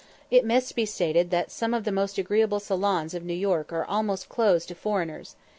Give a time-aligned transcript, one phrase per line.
[0.31, 3.85] It must be stated that some of the most agreeable salons of New York are
[3.85, 5.35] almost closed against foreigners.